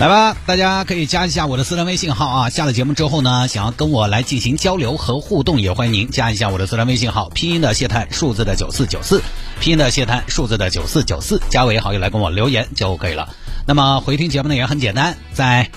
[0.00, 2.50] 来吧，大家可以加一下我的私人微信号啊！
[2.50, 9.22] 下了节目之后呢，想要跟我来进行交流和互动，也欢迎您加一下我的私人微信号，拼音的谢探，数字的九四九四，
[9.60, 13.28] 拼音的谢探，数字的九四九四，加为好友来跟我留言就可以了。
[13.66, 15.70] 那么回听节目呢也很简单，在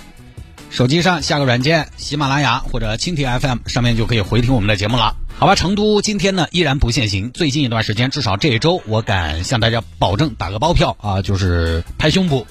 [0.72, 5.16] 手机上下个软件，喜马拉雅或者蜻蜓 FM 上面就可以回听我们的节目了。
[5.38, 12.46] 好吧，成都今天呢依然不限行，最近一段时间，至少这一周，我敢向大家保证，打个包票啊，就是拍胸脯，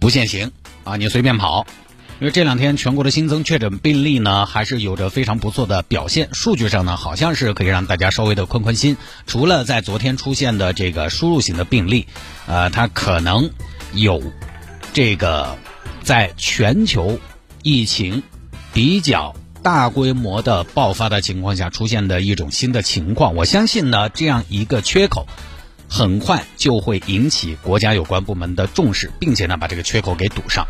[0.00, 0.50] 不限行。
[0.84, 1.66] 啊，你随便跑，
[2.20, 6.28] 因为这两天全国的新增确诊病例呢，还是有着非常不错的表现。
[6.32, 8.96] 数据上呢，好像是可以让大家稍微的宽宽心。
[9.26, 12.06] 除了在昨天出现的这个输入型的病例，
[12.46, 13.50] 呃，它可能
[13.92, 14.22] 有
[14.92, 15.56] 这个
[16.02, 17.20] 在全球
[17.62, 18.22] 疫情
[18.72, 23.34] 比较大规模的爆发的情况下出现的一种新的情况。
[23.34, 25.26] 我相信呢，这样一个缺口。
[25.90, 30.66] 很快就会引起国家有关部门的重视，并且呢把这个缺口给堵上，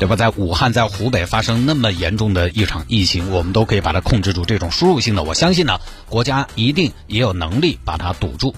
[0.00, 0.16] 对吧？
[0.16, 4.44] 在武汉、在湖北发生那么严重的一场疫情，我们都可以把它控制住。
[4.44, 8.54] 这种输入性的，我相信呢，国家一定也有能力把它堵住。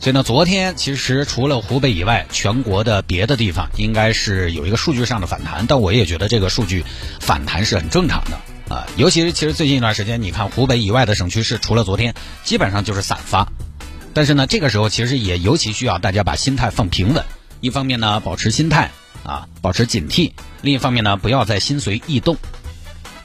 [0.00, 6.84] 所以呢，昨天其实除了湖北以外，全国的别的地方应该是有一个数据上的反弹，但我也觉得这个数据
[7.20, 8.84] 反弹是很正常的啊。
[8.96, 13.48] 尤其是其实最近一段时间，你看湖北以外的省区市，除了昨天，基本上就是散发。
[14.14, 17.24] 但是呢，这个时候其实也尤其需要大家把心态放平稳。
[17.60, 18.90] 一方面呢，保持心态
[19.24, 22.36] 啊，保持警惕；另一方面呢，不要再心随意动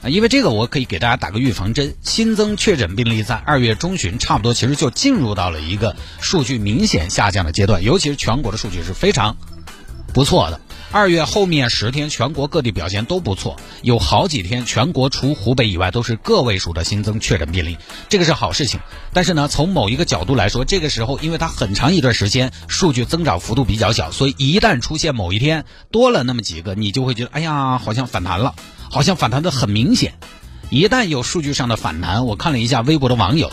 [0.02, 0.08] 啊。
[0.08, 9.36] 因为这个，我可以给大家打个预防针：新增确诊病例在二月中旬差不多，其实就进入到了一个数据明显下降的阶段，尤其是全国的数据是非常
[10.12, 10.60] 不错的。
[10.92, 17.78] 二月后面十天，全国各地表现都不错，有好几天全国除湖北以外都是个位数的新增确诊病例，
[18.08, 18.80] 这个是好事情。
[19.12, 28.56] 但是呢，从某一个角度来说，这个时候因为它很长一段时间数据增长幅度比较小，所以一旦出现某一天多了那么几个，你就会觉得哎呀，好像反弹了，
[28.90, 30.14] 好像反弹的很明显。
[30.70, 33.52] 一旦有数据上的反弹，我看了一下微博的网友，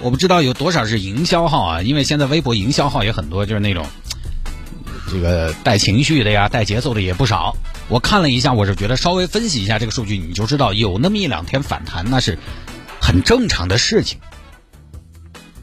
[0.00, 3.84] 我不知道有多少是营销号啊，因为现在微博营销号也很多，就是那种。
[5.10, 7.56] 这个带情绪的呀，带节奏的也不少。
[7.88, 12.38] 我看了一下，我是觉得稍微分析一下这个数据，你就知道有那么一两天反弹，那是
[13.00, 14.20] 很正常的事情。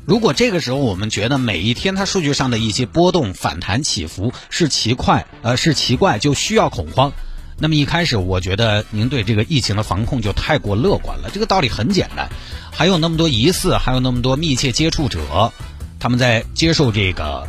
[0.06, 7.14] 如果这个时候我们觉得每一天它数据上的一些波动、反弹、起伏是奇怪，呃，是奇怪，就需要恐慌，
[7.58, 11.30] 那么一开始我觉得您对这个疫情的防控就太过乐观了。
[11.34, 12.30] 这个道理很简单，
[12.72, 15.52] 还有那么多疑似，还有那么多密切接触者，
[16.00, 17.48] 他们在接受这个。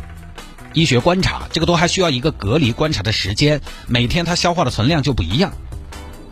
[0.73, 5.51] 医学观察，这个都还需要一个隔离观察的时间，每天它消化的存量就不一样，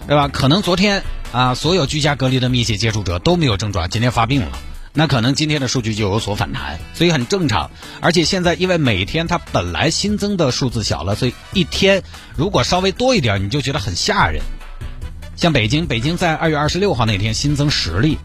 [0.08, 0.28] 对吧？
[0.28, 4.52] 可能昨天啊，所有居家隔离的密切接触者都没有症状，今天发病了，
[4.94, 7.72] 那可能今天的数据就有所反弹，所以很正常。
[8.00, 12.04] 而且现在因为每天它本来新增的数字小了，所以一天
[12.36, 14.42] 如果稍微多一点，你就觉得很吓人。
[15.36, 18.18] 像北京，北京在二月二十六号那天新增十例。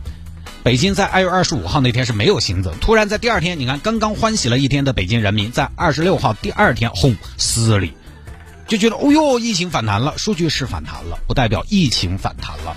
[0.63, 7.95] 北京在二月二十五号那天是没有新增，突然在第二天，你看刚刚欢喜了一天的北京人民，在二十六号第二天轰死里，
[8.69, 12.77] 就觉得哦哟，疫情反弹了，数据是反弹了，不代表疫情反弹了。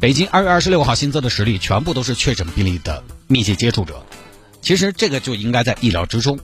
[0.00, 4.04] 北京二月二十六号新增的十例全部都是确诊病例的密切接触者，
[4.60, 6.40] 其实这个就应该在意料之中。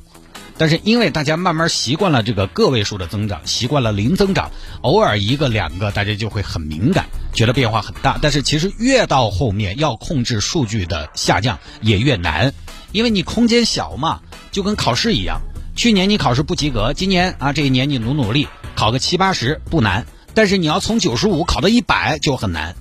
[0.59, 4.53] 但是因为大家慢慢习惯了这个个位数的增长，习惯了零增长，
[4.83, 8.19] 偶尔一个两个，大家就会很敏感，觉得变化很大。
[8.21, 12.53] 但是其实越到后面要控制数据的下降也越难，
[12.93, 15.41] 因为你空间小嘛，就跟考试一样。
[15.77, 22.75] 去年你考试不及格，今年啊这一年你努努力考个七八十不难，但是你要从九十五考到一百就很难。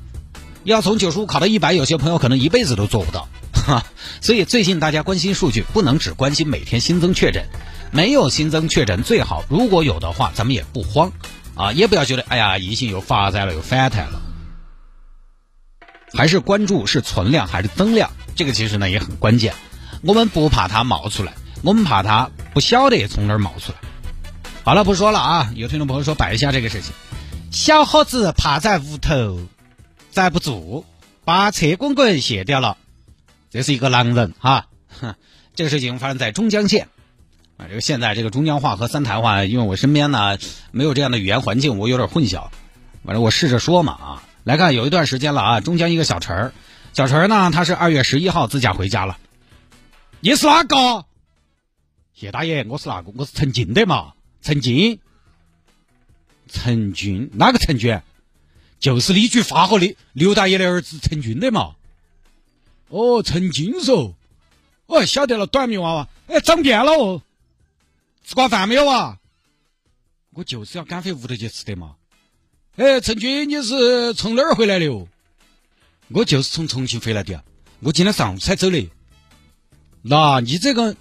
[0.64, 3.30] 要从九十五考到一百，有些朋友可能一辈子都做不到。
[3.54, 3.86] 哈，
[4.20, 7.46] 所以最近大家关心数据，不能只关心每天新增确诊。
[7.90, 11.10] 没有新增确诊最好，如果有的话，咱们也不慌，
[11.56, 14.22] 啊，也不要觉得哎呀，疫情又发展了，又反弹了，
[16.18, 19.54] 还是关注是存量还是增量，这个其实呢也很关键。
[20.02, 23.78] 我们不怕它冒出来，我们怕它不晓得从哪儿冒出来。
[24.64, 26.92] 好了，不说了啊，有听众朋友说摆一下这个事情，
[27.52, 29.40] 小伙子趴在屋头
[30.12, 30.86] 站不住，
[31.24, 32.78] 把车滚滚卸掉了，
[33.52, 34.66] 这是一个狼人哈，
[35.00, 35.14] 哼，
[35.54, 36.88] 这个事情发生在中江县。
[37.58, 40.40] 啊，这个现在这个中江话和三台话，因为我身边呢
[40.72, 42.48] 没有这样的语言环境，我有点混淆。
[43.06, 46.54] 反正我试着说嘛啊，来看，有一段时间了啊，中江一个小陈儿，
[46.94, 49.20] 小陈儿呢，他是二月十一号自驾回家了。
[50.22, 51.06] 你是哪个？
[52.14, 55.02] 谢大爷，我是那个，我是陈静的嘛，陈静。
[56.48, 58.02] 陈俊，哪个陈俊？
[58.80, 61.76] 就是李局发和的刘大爷的儿子陈俊的嘛。
[62.88, 64.16] 哦，陈静噻，
[64.86, 67.22] 我晓得了，短命娃娃，哎，长变了哦。
[68.24, 69.18] 吃过饭没有啊？
[70.32, 71.96] 我就是要赶回屋头去吃的嘛。
[72.78, 75.08] 哎，陈军，你是从哪儿回来的哦？
[76.10, 77.44] 我就是从重庆回来的，
[77.80, 78.88] 我今天上午才走的。
[80.04, 80.96] 那你这个，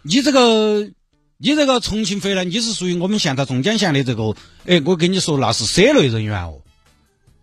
[0.00, 0.90] 你这个，
[1.36, 4.34] 你这个重庆回来，你是属于我们现在中江县的这个，
[4.64, 6.62] 哎，我跟你说，那是省内人员哦。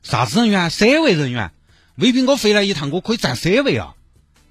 [0.01, 0.71] 啥子人员？
[0.71, 1.51] 省委人员。
[1.97, 3.93] 未必我回来一趟，我可以占省委啊。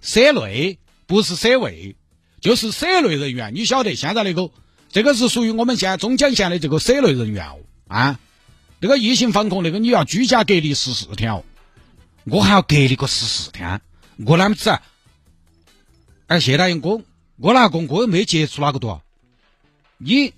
[0.00, 1.96] 省内不是省委，
[2.40, 3.52] 就是省内人员。
[3.52, 4.52] 你晓得现在那个，
[4.92, 7.58] 这个是属于我们现在中江县的这个省内人员哦。
[7.88, 8.20] 啊。
[8.84, 11.42] 这个疫情防控，那个你要居家隔离十四天哦，
[12.24, 13.80] 我还要隔离个十四天，
[14.26, 14.78] 我哪么子？
[16.26, 17.00] 哎，谢大爷，我
[17.38, 19.00] 我哪个我又没接触哪个多，
[19.96, 20.34] 你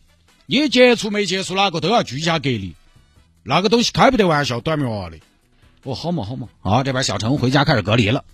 [0.47, 2.77] 你接触没接触哪个都要居家隔离，
[3.43, 5.19] 那个东西开不得玩笑，短命娃娃的。
[5.83, 8.25] 哦，好嘛好嘛，好，这边小陈回家开始隔离了。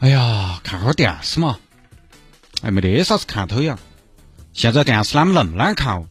[0.00, 1.60] 哎呀，看会儿电视嘛，
[2.62, 3.78] 哎，没得啥子看头呀，
[4.52, 6.08] 现在电视哪么那么难看哦？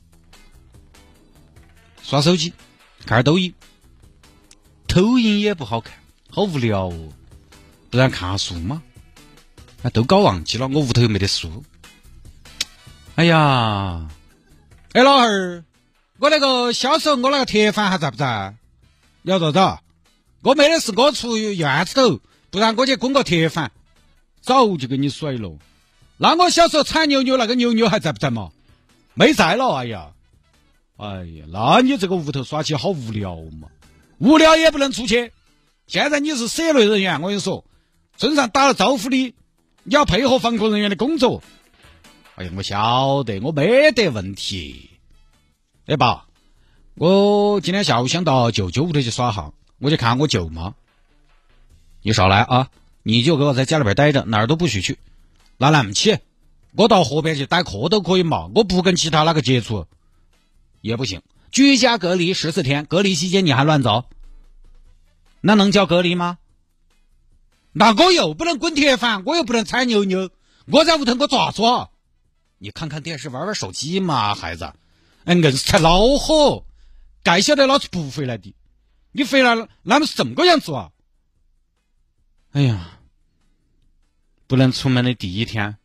[2.09, 2.54] 刷手机，
[3.06, 3.54] 看下抖音，
[4.88, 5.94] 抖音也不好看，
[6.30, 7.09] 好无聊哦。
[7.89, 8.81] 不然看下书嘛？
[9.83, 11.65] 啊，都搞忘记了，我屋头又没得书。
[13.15, 14.07] 哎呀，
[14.94, 15.65] 哎老汉儿，
[16.19, 18.56] 我那个小时候我那个铁饭还在不在？
[19.24, 19.81] 要咋子？
[20.44, 23.74] 我没得事，我出院子头，不然我去供个铁饭，
[24.39, 25.57] 早就给你甩了。
[26.15, 28.51] 那我小时候踩牛牛那个牛牛还在不在嘛？
[29.13, 30.13] 没在了，哎呀。
[30.97, 33.69] 哎呀，那你这个屋头耍起好无聊嘛？
[34.17, 35.31] 无聊也不能出去。
[35.85, 37.63] 现在你是省内人员，我跟你说，
[38.17, 39.35] 身上打了招呼的，
[39.83, 41.44] 你要配合防控人员的工作。
[42.35, 44.89] 哎呀，我晓得，我没得问题。
[45.85, 46.25] 哎爸，
[46.95, 50.73] 我今天下午想到舅舅屋头去耍哈，我去看我舅妈。
[52.01, 52.69] 你少来啊！
[53.03, 54.97] 你就给我在家里边待着，哪儿都不许去。
[55.57, 56.17] 那来不起，
[56.75, 59.85] 我到河边去待客都可以嘛，我不跟其他哪个接触。
[60.81, 61.21] 也不行，
[61.51, 64.09] 居家隔离十四天，隔离期间你还乱走，
[65.41, 66.38] 那能叫隔离吗？
[67.71, 70.29] 那我又不能滚铁饭，我又不能踩牛牛，
[70.65, 71.91] 我在屋头我咋做？
[72.57, 74.74] 你看看电视，玩玩手机嘛，孩子。
[75.25, 76.65] 哎，硬是才恼火，
[77.21, 78.56] 该晓得老子不回来的，
[79.12, 80.91] 你回来了，那么是这么个样子啊？
[82.53, 83.00] 哎呀，
[84.47, 85.77] 不能出门的第一天，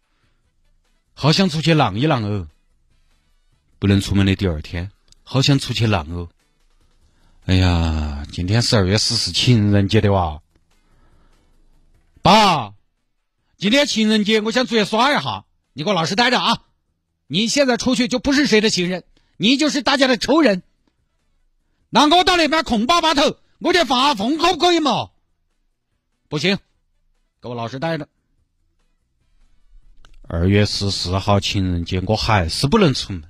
[1.12, 2.48] 好想出去浪一浪哦。
[3.82, 4.92] 不能出门的第二天，
[5.24, 6.28] 好想出去浪哦！
[7.46, 10.40] 哎呀，今天十二月十四情人节的哇！
[12.22, 12.74] 爸，
[13.58, 16.62] 今天情人节，我想出去耍一下，你给我老实待着啊！
[17.26, 19.02] 你现在出去就不是谁的情人，
[19.36, 20.62] 你就是大家的仇人。
[21.90, 25.10] 那我到那边空巴巴头，我去发疯可不可以嘛？
[26.28, 26.56] 不行，
[27.40, 28.06] 给我老实待着。
[30.28, 33.24] 二月十四号情人节，我还是不能出门。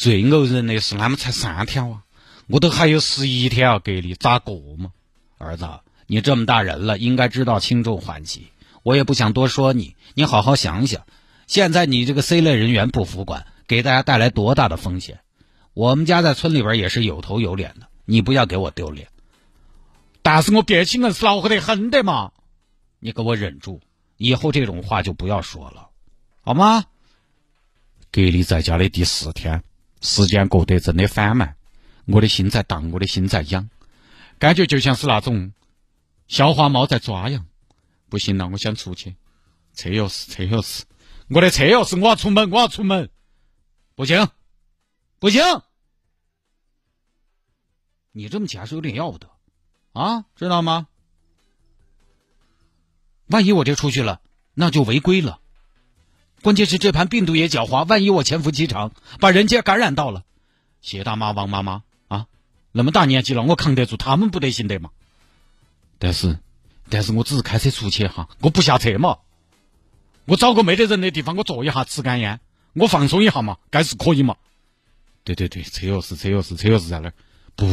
[0.00, 2.04] 最怄人的是，那么才三天哇，
[2.46, 4.92] 我都还有十一天要隔离，咋过嘛？
[5.36, 5.68] 儿子，
[6.06, 8.46] 你这么大人了，应该知道轻重缓急。
[8.82, 11.04] 我也不想多说你，你好好想想。
[11.46, 15.20] 现在你这个 C 类人员不服管，给大家带来多大的风险？
[15.74, 19.08] 我们家在村里边也是有头有脸的，你不要给我丢脸。
[20.22, 22.32] 但是我憋气硬是恼火得很的嘛，
[23.00, 23.82] 你给我忍住，
[24.16, 25.90] 以后这种话就不要说了，
[26.40, 26.86] 好吗？
[28.10, 29.62] 隔离在家的第四天。
[30.00, 31.56] 时间过得真的缓慢，
[32.06, 33.68] 我的心在荡，我的心在痒，
[34.38, 35.52] 感觉就像是那种
[36.26, 37.46] 小花猫在抓痒。
[38.08, 39.14] 不行了，我想出去，
[39.74, 40.82] 车钥匙，车钥匙，
[41.28, 43.08] 我的车钥匙，我要出门，我要出门，
[43.94, 44.28] 不行，
[45.20, 45.40] 不行，
[48.10, 49.30] 你这么急还是有点要不得。
[49.92, 50.88] 啊，知道吗？
[53.26, 54.20] 万一我这出去了，
[54.54, 55.40] 那就违规了。
[56.42, 60.22] 关键是这盘病毒也狡猾，万一我潜伏期长，把人家感染到了，
[60.80, 62.26] 谢大妈、王妈妈啊，
[62.72, 64.90] 那么大年纪了，我扛得住，他们不得行的嘛？
[65.98, 66.38] 但是，
[66.88, 69.18] 但是我只是开车出去哈，我不下车嘛，
[70.24, 72.40] 我找个没得人的地方，我坐一下，吃根烟，
[72.72, 74.36] 我放松一下嘛，该是可以嘛？
[75.24, 77.14] 对对对，车钥匙，车钥匙，车钥匙在那儿？
[77.54, 77.66] 不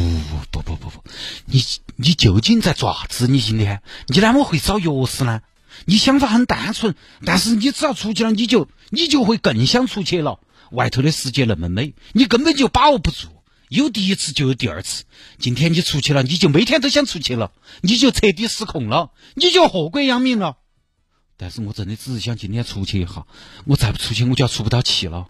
[0.52, 1.04] 不不不不，
[1.46, 1.64] 你
[1.96, 3.28] 你究竟在做啥子？
[3.28, 5.42] 你今天你怎么会找钥匙呢？
[5.86, 10.40] 你想法很单纯，但是你只要出去了，你就你就会更想出去了。
[10.72, 13.30] 外头的世界那么美，你根本就把握不住。
[13.70, 15.04] 有第一次就有第二次。
[15.40, 20.58] 今天你出去了，你就每天都想出去了，你就彻底失控了，你就祸国殃民了。
[21.36, 23.26] 但是我真的只是想今天出去一下，
[23.66, 25.28] 我再不出去我就要出不到气了，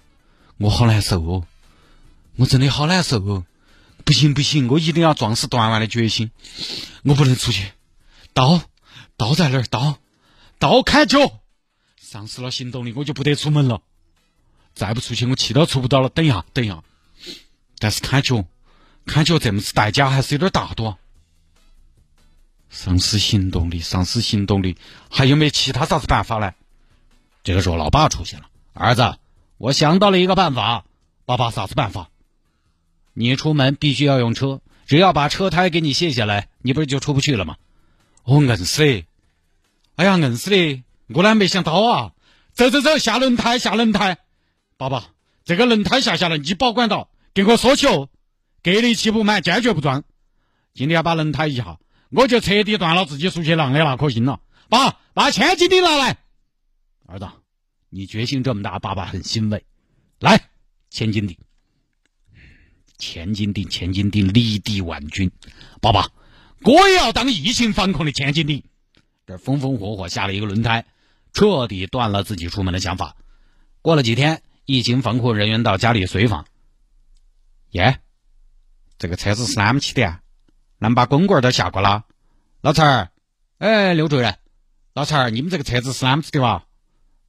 [0.58, 1.46] 我好难受哦，
[2.36, 3.46] 我真的好难受哦。
[4.06, 6.32] 不行不行，我一定要壮士断腕的决心，
[7.04, 7.72] 我不能出去。
[8.34, 8.62] 刀，
[9.18, 9.64] 刀在哪儿？
[9.64, 9.98] 刀，
[10.60, 11.40] 刀砍脚，
[12.00, 13.82] 丧失了行动力，我就不得出门了。
[14.74, 16.10] 再不出去，我气都出不到了。
[16.10, 16.84] 等一下，等一下。
[17.80, 18.46] 但是砍脚，
[19.06, 20.98] 砍脚这么次代价还是有点大多。
[22.70, 24.78] 丧失行动力，丧失行动力，
[25.10, 26.54] 还有没有其他啥子办法呢？
[27.44, 28.50] 这个时候，老爸出现了。
[28.74, 29.18] 儿子，
[29.58, 30.86] 我想到了一个办法。
[31.26, 32.10] 爸爸，啥子办法？
[33.14, 37.58] 你出门必须要用车，只要把车胎给你卸下来，你不是就出不去了吗？
[38.24, 39.06] 我，硬死的！
[39.98, 40.84] 哎呀，硬死的！
[41.08, 42.14] 我呢没想到啊！
[42.54, 44.20] 走走走，下轮胎，下轮胎！
[44.78, 45.10] 爸爸，
[45.44, 48.08] 这个轮胎下下来，你保管到，给我说起哦。
[48.62, 50.04] 给力气不满，坚决不装。
[50.76, 51.80] 今天把轮胎一下，
[52.12, 54.40] 我就彻底断了自己出去浪的那颗心了。
[54.70, 56.20] 爸，把千斤顶拿来。
[57.08, 57.28] 儿子，
[57.90, 59.66] 你决心这么大，爸爸很欣慰。
[60.20, 60.48] 来，
[60.92, 61.36] 千斤顶。
[63.00, 65.32] 千斤顶，千斤顶，力敌万军。
[65.82, 66.12] 爸爸，
[66.62, 68.64] 我也要当疫情防控的千斤顶。
[69.28, 70.86] 这风风火火下了一个轮胎，
[71.34, 73.18] 彻底断了自己出门的想法。
[73.82, 76.46] 过了几天，疫情防控人员到家里随访。
[77.72, 78.00] 耶，
[78.98, 80.22] 这个车子是哪么起的啊？
[80.78, 82.06] 那么把滚棍都下过了。
[82.62, 83.10] 老陈儿，
[83.58, 84.38] 哎，刘主任，
[84.94, 86.64] 老陈儿，你们这个车子是哪么子的哇？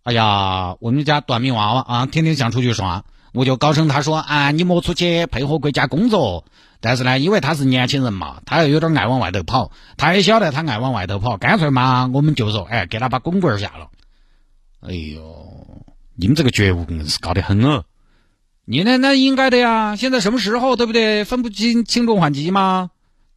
[0.05, 3.07] 哎呀，我们家短命娃娃啊，天天想出去耍。
[3.33, 6.45] 我就高声他说啊，你莫出去配合国家工作。
[6.81, 13.89] 但是呢，因为他是年轻人嘛，他又有点爱往外头跑，他也晓得他爱往外头跑，干脆嘛，我们就说，哎，给他把滚棍下了。
[14.81, 17.85] 哎呦，你们这个觉悟硬是高得很哦。
[18.65, 21.25] 你那那应该的呀，现在什么时候对不对？
[21.25, 22.91] 分不清轻重缓急吗？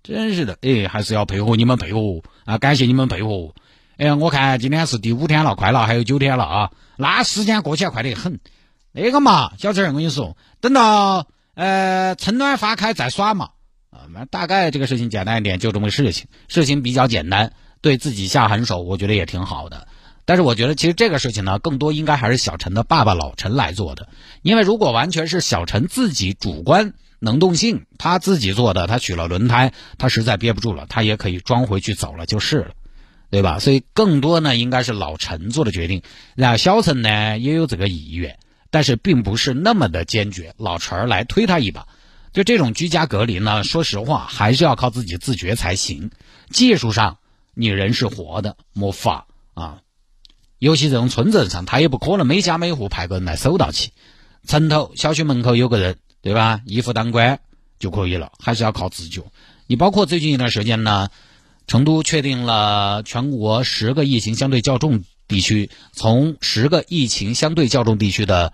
[0.03, 3.53] 真是的，哎，还是要配合你们配合啊，感谢你们配合。
[3.97, 8.39] 哎，我看今天是第五天了，快了，还有九天了啊，那时间过起来快得很。
[8.91, 11.27] 那个嘛，小陈，我跟你说，等到
[11.61, 13.49] 呃春暖花开再耍嘛。
[13.91, 16.25] 啊，那大概这个事情简单一点，就这么个事情。
[16.47, 19.87] 事情比较简单，对自己下狠手，我觉得也挺好的。
[20.25, 24.07] 但是我觉得，其实这个事情呢，更多应该还是小陈的爸爸老陈来做的。
[24.41, 32.71] 因为如果完全是小陈自己主观能动性，他自己做的，他取了轮胎，他实在憋不住了，他也可以装回去走了就是了，
[33.29, 33.59] 对吧？
[33.59, 36.01] 所以更多呢，应该是老陈做的决定，
[36.35, 38.39] 然后小陈呢也有这个意愿。
[38.71, 41.87] 但是并不是那么的坚决，老陈儿来推他一把。
[42.33, 46.09] 就这种居家隔离呢，说实话还是要靠自己自觉才行。
[46.49, 47.17] 技术上
[47.53, 49.81] 你人是活的，没法啊。
[50.57, 53.91] 尤其这种村镇上，他也不可能每家每户派个人来守到起。
[54.47, 56.61] 城头小区门口有个人，对吧？
[56.65, 57.39] 一夫当关
[57.79, 59.27] 就可以了，还是要靠自救。
[59.67, 61.09] 你包括最近一段时间呢，
[61.67, 65.03] 成都确定了全国十个疫情相对较重。
[65.31, 68.51] 地区从十个疫情相对较重地区的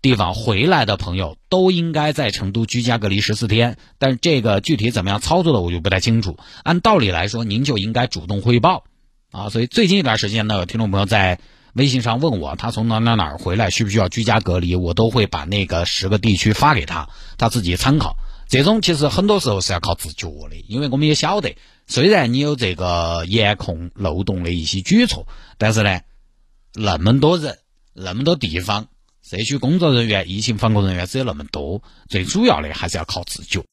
[0.00, 3.76] 地方回来的朋友，都应该在成都居家隔离十四天。
[3.98, 6.38] 但是这个具体怎么样操作的，我就不太清楚。
[6.64, 8.84] 按道理来说，您就应该主动汇报
[9.32, 9.50] 啊。
[9.50, 11.40] 所以最近一段时间呢，有听众朋友在
[11.74, 18.16] 微信上问我，他从哪哪哪儿回来，需不需要居家隔离，我都会把那个十个地区发给他，他自己参考。
[18.48, 21.54] 这种其实很多时候是要靠自觉的，因为我们也晓得。
[21.88, 25.26] 虽然你有这个严控漏洞的一些举措，
[25.56, 26.02] 但是呢，
[26.74, 27.58] 那么多人，
[27.94, 28.88] 那么多地方，
[29.22, 33.64] 社区工作人员、疫情防控人员只有那么多，最主要的还是要靠自觉。